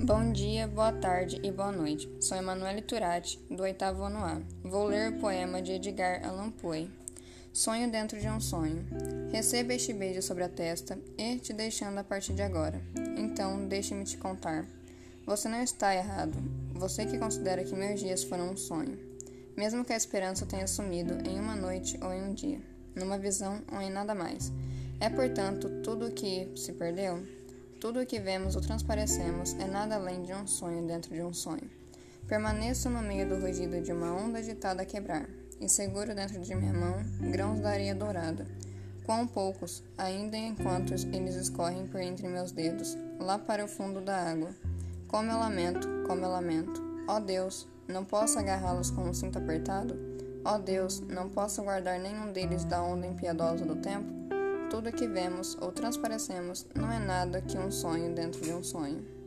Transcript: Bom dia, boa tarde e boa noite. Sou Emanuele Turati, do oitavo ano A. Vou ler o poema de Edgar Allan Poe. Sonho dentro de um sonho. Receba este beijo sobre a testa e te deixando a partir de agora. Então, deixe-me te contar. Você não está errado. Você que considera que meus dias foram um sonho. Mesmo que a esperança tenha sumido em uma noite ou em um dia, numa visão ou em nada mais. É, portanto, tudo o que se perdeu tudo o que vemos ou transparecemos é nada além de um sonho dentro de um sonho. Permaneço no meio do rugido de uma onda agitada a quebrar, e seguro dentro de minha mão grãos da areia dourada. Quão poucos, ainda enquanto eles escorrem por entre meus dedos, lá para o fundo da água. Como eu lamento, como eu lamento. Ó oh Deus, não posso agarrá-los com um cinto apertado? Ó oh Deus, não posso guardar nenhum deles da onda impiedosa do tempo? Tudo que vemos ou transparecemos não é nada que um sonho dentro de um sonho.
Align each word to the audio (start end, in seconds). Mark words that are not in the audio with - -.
Bom 0.00 0.30
dia, 0.30 0.68
boa 0.68 0.92
tarde 0.92 1.40
e 1.42 1.50
boa 1.50 1.72
noite. 1.72 2.08
Sou 2.20 2.38
Emanuele 2.38 2.80
Turati, 2.80 3.36
do 3.50 3.64
oitavo 3.64 4.04
ano 4.04 4.18
A. 4.18 4.40
Vou 4.62 4.86
ler 4.86 5.10
o 5.10 5.18
poema 5.18 5.60
de 5.60 5.72
Edgar 5.72 6.24
Allan 6.24 6.52
Poe. 6.52 6.88
Sonho 7.52 7.90
dentro 7.90 8.20
de 8.20 8.28
um 8.28 8.40
sonho. 8.40 8.86
Receba 9.32 9.74
este 9.74 9.92
beijo 9.92 10.22
sobre 10.22 10.44
a 10.44 10.48
testa 10.48 10.96
e 11.18 11.36
te 11.40 11.52
deixando 11.52 11.98
a 11.98 12.04
partir 12.04 12.32
de 12.32 12.42
agora. 12.42 12.80
Então, 13.16 13.66
deixe-me 13.66 14.04
te 14.04 14.16
contar. 14.16 14.64
Você 15.26 15.48
não 15.48 15.60
está 15.60 15.92
errado. 15.92 16.38
Você 16.74 17.04
que 17.04 17.18
considera 17.18 17.64
que 17.64 17.74
meus 17.74 17.98
dias 17.98 18.22
foram 18.22 18.52
um 18.52 18.56
sonho. 18.56 18.96
Mesmo 19.56 19.84
que 19.84 19.92
a 19.92 19.96
esperança 19.96 20.46
tenha 20.46 20.68
sumido 20.68 21.28
em 21.28 21.40
uma 21.40 21.56
noite 21.56 21.98
ou 22.00 22.12
em 22.12 22.22
um 22.22 22.32
dia, 22.32 22.60
numa 22.94 23.18
visão 23.18 23.60
ou 23.72 23.80
em 23.80 23.90
nada 23.90 24.14
mais. 24.14 24.52
É, 25.00 25.10
portanto, 25.10 25.68
tudo 25.82 26.06
o 26.06 26.12
que 26.12 26.52
se 26.54 26.72
perdeu 26.72 27.20
tudo 27.80 28.00
o 28.00 28.06
que 28.06 28.18
vemos 28.18 28.56
ou 28.56 28.62
transparecemos 28.62 29.54
é 29.54 29.66
nada 29.66 29.94
além 29.94 30.22
de 30.22 30.32
um 30.32 30.46
sonho 30.46 30.86
dentro 30.86 31.14
de 31.14 31.22
um 31.22 31.32
sonho. 31.32 31.70
Permaneço 32.26 32.90
no 32.90 33.00
meio 33.00 33.28
do 33.28 33.40
rugido 33.40 33.80
de 33.80 33.92
uma 33.92 34.12
onda 34.12 34.38
agitada 34.38 34.82
a 34.82 34.86
quebrar, 34.86 35.28
e 35.60 35.68
seguro 35.68 36.14
dentro 36.14 36.40
de 36.40 36.54
minha 36.54 36.72
mão 36.72 36.96
grãos 37.30 37.60
da 37.60 37.70
areia 37.70 37.94
dourada. 37.94 38.46
Quão 39.06 39.26
poucos, 39.26 39.82
ainda 39.96 40.36
enquanto 40.36 40.92
eles 41.12 41.34
escorrem 41.36 41.86
por 41.86 42.00
entre 42.00 42.28
meus 42.28 42.52
dedos, 42.52 42.96
lá 43.18 43.38
para 43.38 43.64
o 43.64 43.68
fundo 43.68 44.00
da 44.00 44.16
água. 44.16 44.50
Como 45.06 45.30
eu 45.30 45.38
lamento, 45.38 45.88
como 46.06 46.22
eu 46.22 46.28
lamento. 46.28 46.82
Ó 47.06 47.16
oh 47.16 47.20
Deus, 47.20 47.66
não 47.86 48.04
posso 48.04 48.38
agarrá-los 48.38 48.90
com 48.90 49.02
um 49.02 49.14
cinto 49.14 49.38
apertado? 49.38 49.96
Ó 50.44 50.56
oh 50.56 50.58
Deus, 50.58 51.00
não 51.00 51.30
posso 51.30 51.62
guardar 51.62 51.98
nenhum 51.98 52.32
deles 52.32 52.64
da 52.64 52.82
onda 52.82 53.06
impiedosa 53.06 53.64
do 53.64 53.76
tempo? 53.76 54.18
Tudo 54.70 54.92
que 54.92 55.08
vemos 55.08 55.56
ou 55.60 55.72
transparecemos 55.72 56.66
não 56.74 56.92
é 56.92 56.98
nada 56.98 57.40
que 57.40 57.56
um 57.56 57.70
sonho 57.70 58.14
dentro 58.14 58.40
de 58.42 58.52
um 58.52 58.62
sonho. 58.62 59.17